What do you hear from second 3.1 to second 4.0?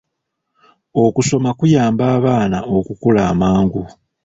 amangu.